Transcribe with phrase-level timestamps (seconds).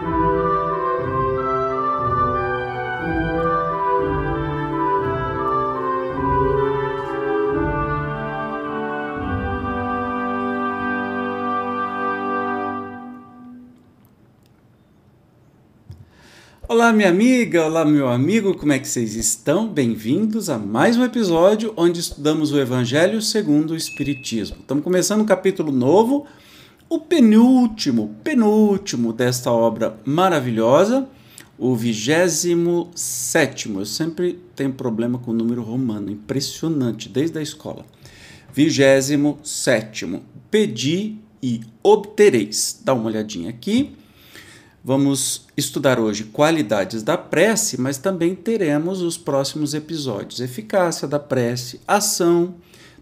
[0.00, 0.08] Olá,
[16.94, 19.68] minha amiga, olá, meu amigo, como é que vocês estão?
[19.68, 24.56] Bem-vindos a mais um episódio onde estudamos o Evangelho segundo o Espiritismo.
[24.60, 26.26] Estamos começando um capítulo novo,
[26.90, 31.08] o penúltimo, penúltimo desta obra maravilhosa,
[31.56, 33.68] o 27.
[33.72, 37.86] Eu sempre tenho problema com o número romano, impressionante, desde a escola.
[38.52, 40.20] 27.
[40.50, 42.80] Pedi e obtereis.
[42.84, 43.94] Dá uma olhadinha aqui.
[44.82, 51.80] Vamos estudar hoje qualidades da prece, mas também teremos os próximos episódios: eficácia da prece,
[51.86, 52.56] ação,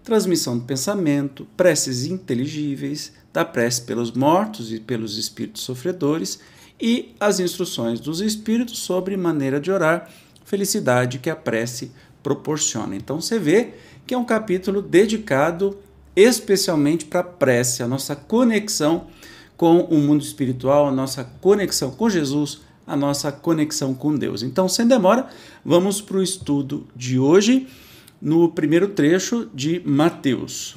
[0.05, 6.41] transmissão do pensamento, preces inteligíveis, da prece pelos mortos e pelos espíritos sofredores
[6.81, 10.11] e as instruções dos espíritos sobre maneira de orar,
[10.45, 12.97] felicidade que a prece proporciona.
[12.97, 13.75] Então você vê
[14.07, 15.77] que é um capítulo dedicado
[16.17, 19.07] especialmente para a prece, a nossa conexão
[19.57, 24.43] com o mundo espiritual, a nossa conexão com Jesus, a nossa conexão com Deus.
[24.43, 25.29] Então, sem demora,
[25.65, 27.69] vamos para o estudo de hoje,
[28.21, 30.77] no primeiro trecho de Mateus.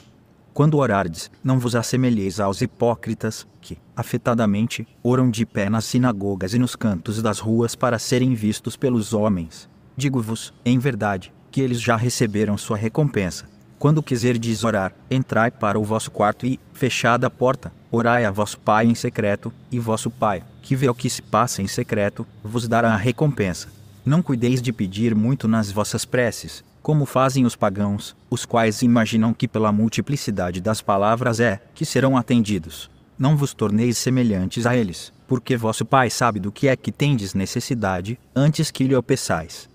[0.53, 6.59] Quando orardes, não vos assemelheis aos hipócritas, que, afetadamente, oram de pé nas sinagogas e
[6.59, 9.69] nos cantos das ruas para serem vistos pelos homens.
[9.95, 13.45] Digo-vos, em verdade, que eles já receberam sua recompensa.
[13.79, 18.59] Quando quiserdes orar, entrai para o vosso quarto e, fechada a porta, orai a vosso
[18.59, 22.67] Pai em secreto, e vosso Pai, que vê o que se passa em secreto, vos
[22.67, 23.69] dará a recompensa.
[24.05, 29.33] Não cuideis de pedir muito nas vossas preces, como fazem os pagãos, os quais imaginam
[29.33, 32.89] que pela multiplicidade das palavras é que serão atendidos.
[33.17, 37.33] Não vos torneis semelhantes a eles, porque vosso Pai sabe do que é que tendes
[37.33, 39.69] necessidade, antes que lhe o peçais.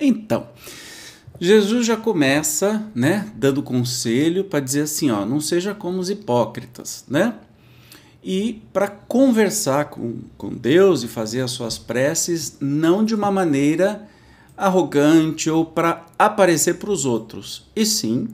[0.00, 0.48] Então,
[1.40, 7.04] Jesus já começa, né, dando conselho para dizer assim, ó, não seja como os hipócritas,
[7.08, 7.34] né?
[8.22, 14.08] E para conversar com, com Deus e fazer as suas preces, não de uma maneira
[14.58, 18.28] arrogante ou para aparecer para os outros, e sim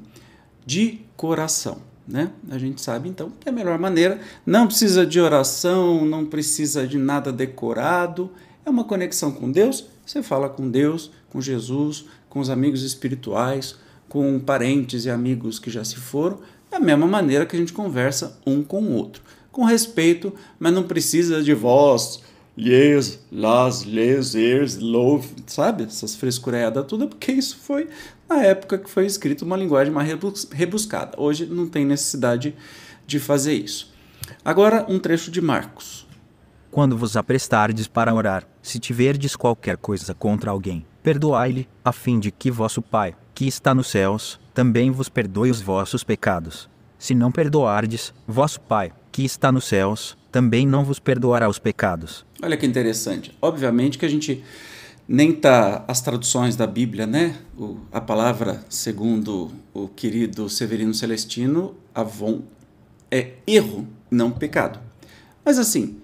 [0.64, 2.30] de coração, né?
[2.50, 6.86] A gente sabe então que é a melhor maneira não precisa de oração, não precisa
[6.86, 8.30] de nada decorado,
[8.64, 9.86] é uma conexão com Deus.
[10.06, 13.76] Você fala com Deus, com Jesus, com os amigos espirituais,
[14.08, 16.38] com parentes e amigos que já se foram,
[16.70, 19.22] da mesma maneira que a gente conversa um com o outro.
[19.52, 22.20] Com respeito, mas não precisa de voz,
[22.56, 25.84] yes, las, les, ears, love, sabe?
[25.84, 27.88] Essas frescureadas tudo, porque isso foi
[28.28, 30.08] na época que foi escrito uma linguagem mais
[30.50, 31.12] rebuscada.
[31.20, 32.54] Hoje não tem necessidade
[33.06, 33.92] de fazer isso.
[34.44, 36.06] Agora, um trecho de Marcos.
[36.70, 42.32] Quando vos aprestardes para orar, se tiverdes qualquer coisa contra alguém, perdoai-lhe, a fim de
[42.32, 46.68] que vosso Pai, que está nos céus, também vos perdoe os vossos pecados.
[46.98, 52.26] Se não perdoardes, vosso Pai, que está nos céus, também não vos perdoará os pecados.
[52.44, 53.34] Olha que interessante.
[53.40, 54.44] Obviamente que a gente
[55.08, 57.38] nem tá as traduções da Bíblia, né?
[57.56, 62.42] O, a palavra, segundo o querido Severino Celestino, avon,
[63.10, 64.78] é erro, não pecado.
[65.42, 65.96] Mas assim,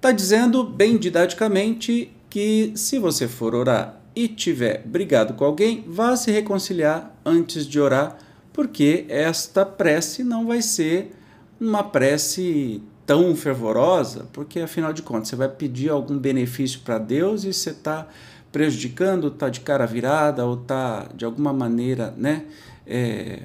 [0.00, 6.14] tá dizendo bem didaticamente que se você for orar e tiver brigado com alguém, vá
[6.14, 8.16] se reconciliar antes de orar,
[8.52, 11.16] porque esta prece não vai ser
[11.60, 17.42] uma prece tão fervorosa, porque afinal de contas você vai pedir algum benefício para Deus
[17.42, 18.06] e você está
[18.52, 22.44] prejudicando, está de cara virada ou está de alguma maneira, né,
[22.86, 23.42] é,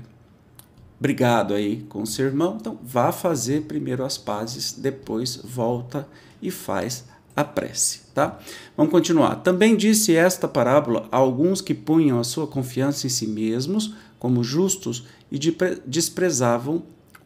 [1.00, 2.58] brigado aí com o seu irmão.
[2.62, 6.08] Então vá fazer primeiro as pazes, depois volta
[6.40, 7.06] e faz
[7.36, 8.38] a prece, tá?
[8.78, 9.38] Vamos continuar.
[9.38, 14.44] Também disse esta parábola a alguns que punham a sua confiança em si mesmos como
[14.44, 15.40] justos e
[15.88, 16.84] desprezavam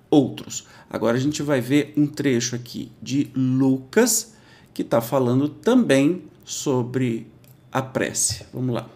[0.09, 0.65] outros.
[0.89, 4.33] Agora a gente vai ver um trecho aqui de Lucas
[4.73, 7.27] que está falando também sobre
[7.71, 8.45] a prece.
[8.53, 8.88] Vamos lá.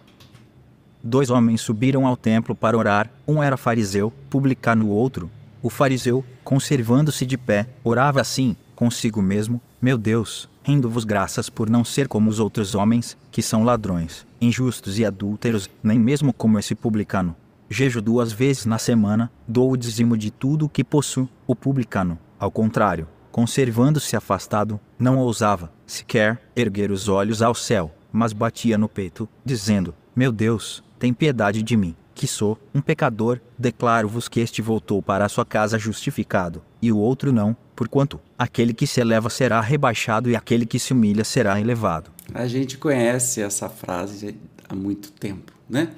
[1.04, 3.12] Dois homens subiram ao templo para orar.
[3.28, 5.30] Um era fariseu, publicano o outro.
[5.62, 11.84] O fariseu, conservando-se de pé, orava assim, consigo mesmo: Meu Deus, rendo-vos graças por não
[11.84, 16.74] ser como os outros homens, que são ladrões, injustos e adúlteros, nem mesmo como esse
[16.74, 17.36] publicano.
[17.74, 21.28] Jejo duas vezes na semana, dou o dízimo de tudo o que possuo.
[21.48, 28.32] O publicano, ao contrário, conservando-se afastado, não ousava, sequer, erguer os olhos ao céu, mas
[28.32, 34.28] batia no peito, dizendo: Meu Deus, tem piedade de mim, que sou um pecador, declaro-vos
[34.28, 39.02] que este voltou para sua casa justificado, e o outro não, porquanto aquele que se
[39.02, 42.12] eleva será rebaixado e aquele que se humilha será elevado.
[42.36, 44.38] A gente conhece essa frase
[44.70, 45.90] há muito tempo, né?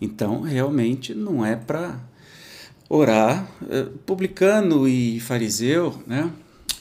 [0.00, 1.98] Então, realmente não é para
[2.88, 3.48] orar.
[3.68, 6.30] Eh, publicano e fariseu, né?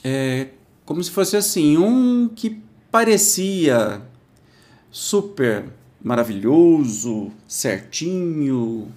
[0.04, 0.48] É
[0.86, 4.02] como se fosse assim, um que parecia
[4.90, 5.66] super
[6.02, 8.88] maravilhoso, certinho,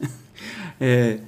[0.80, 1.18] é,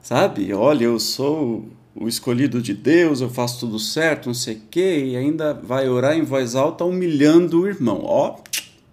[0.00, 0.52] sabe?
[0.54, 5.04] Olha, eu sou o escolhido de Deus, eu faço tudo certo, não sei o quê,
[5.06, 8.02] e ainda vai orar em voz alta humilhando o irmão.
[8.04, 8.36] Ó,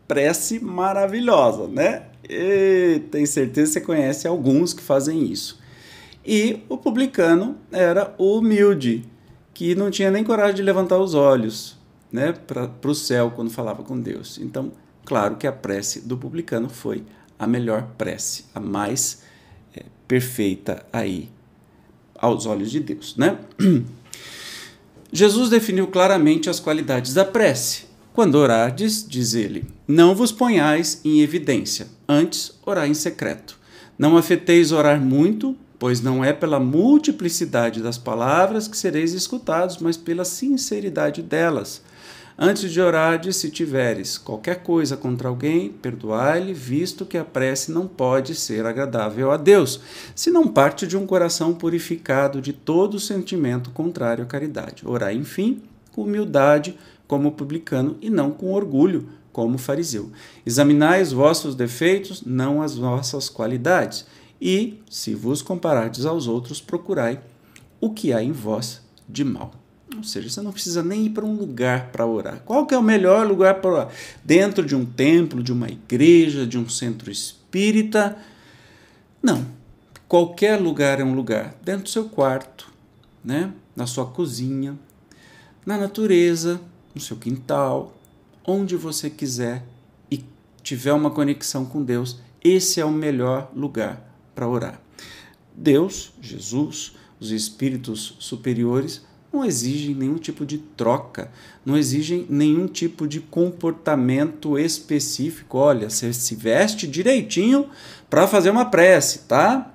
[0.07, 2.07] prece maravilhosa, né?
[2.29, 5.59] E tem certeza que você conhece alguns que fazem isso.
[6.25, 9.05] E o publicano era o humilde,
[9.53, 11.77] que não tinha nem coragem de levantar os olhos
[12.11, 14.37] né, para o céu quando falava com Deus.
[14.37, 14.71] Então,
[15.03, 17.03] claro que a prece do publicano foi
[17.37, 19.23] a melhor prece, a mais
[19.75, 21.29] é, perfeita aí
[22.15, 23.37] aos olhos de Deus, né?
[25.11, 27.85] Jesus definiu claramente as qualidades da prece.
[28.13, 33.57] Quando orardes, diz ele, não vos ponhais em evidência, antes orai em secreto.
[33.97, 39.97] Não afeteis orar muito, pois não é pela multiplicidade das palavras que sereis escutados, mas
[39.97, 41.81] pela sinceridade delas.
[42.37, 47.87] Antes de orar, se tiveres qualquer coisa contra alguém, perdoai-lhe, visto que a prece não
[47.87, 49.79] pode ser agradável a Deus,
[50.15, 54.83] se não parte de um coração purificado de todo sentimento contrário à caridade.
[54.85, 55.63] Orai, enfim,
[55.93, 60.11] com humildade, como publicano, e não com orgulho, como fariseu.
[60.45, 64.05] Examinai os vossos defeitos, não as vossas qualidades.
[64.41, 67.21] E, se vos comparardes aos outros, procurai
[67.79, 69.53] o que há em vós de mal.
[69.95, 72.41] Ou seja, você não precisa nem ir para um lugar para orar.
[72.45, 73.89] Qual que é o melhor lugar para orar?
[74.23, 78.17] Dentro de um templo, de uma igreja, de um centro espírita?
[79.21, 79.45] Não.
[80.07, 81.55] Qualquer lugar é um lugar.
[81.63, 82.71] Dentro do seu quarto,
[83.23, 83.53] né?
[83.75, 84.77] na sua cozinha,
[85.65, 86.59] na natureza,
[86.93, 87.95] no seu quintal,
[88.45, 89.63] onde você quiser
[90.11, 90.23] e
[90.61, 94.01] tiver uma conexão com Deus, esse é o melhor lugar
[94.35, 94.81] para orar.
[95.55, 99.01] Deus, Jesus, os espíritos superiores
[99.31, 101.31] não exigem nenhum tipo de troca,
[101.65, 105.57] não exigem nenhum tipo de comportamento específico.
[105.57, 107.67] Olha, você se veste direitinho
[108.09, 109.72] para fazer uma prece, tá?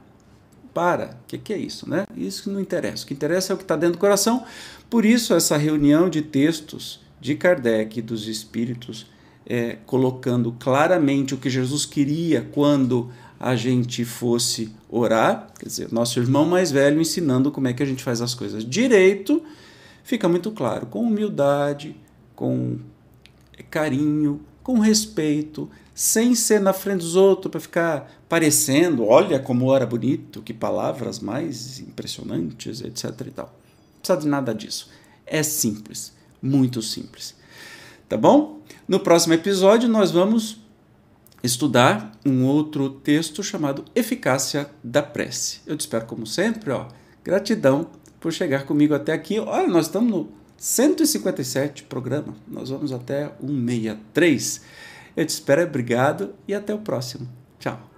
[0.74, 1.18] Para.
[1.24, 2.06] O que, que, é isso, né?
[2.16, 3.04] Isso que não interessa.
[3.04, 4.44] O que interessa é o que está dentro do coração.
[4.88, 9.06] Por isso, essa reunião de textos de Kardec e dos espíritos,
[9.46, 13.10] é, colocando claramente o que Jesus queria quando
[13.40, 17.86] a gente fosse orar, quer dizer, nosso irmão mais velho ensinando como é que a
[17.86, 19.42] gente faz as coisas direito,
[20.02, 21.94] fica muito claro, com humildade,
[22.34, 22.78] com
[23.70, 29.84] carinho, com respeito, sem ser na frente dos outros para ficar parecendo, olha como era
[29.84, 33.46] bonito, que palavras mais impressionantes, etc e tal.
[33.46, 34.90] Não precisa de nada disso.
[35.26, 37.34] É simples, muito simples.
[38.08, 38.60] Tá bom?
[38.86, 40.60] No próximo episódio nós vamos
[41.42, 45.62] estudar um outro texto chamado Eficácia da Prece.
[45.66, 46.86] Eu te espero como sempre, ó.
[47.24, 47.90] Gratidão
[48.20, 49.40] por chegar comigo até aqui.
[49.40, 50.28] Olha, nós estamos no
[50.58, 52.36] 157 programa.
[52.46, 54.62] Nós vamos até 163.
[55.18, 57.28] Eu te espero, obrigado e até o próximo.
[57.58, 57.90] Tchau.